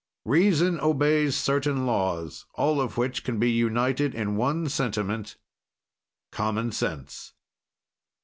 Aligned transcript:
"Reason 0.25 0.79
obeys 0.79 1.35
certain 1.37 1.85
laws, 1.85 2.47
all 2.55 2.81
of 2.81 2.97
which 2.97 3.23
can 3.23 3.37
be 3.37 3.51
united 3.51 4.15
in 4.15 4.35
one 4.35 4.67
sentiment 4.67 5.35
common 6.31 6.71
sense." 6.71 7.33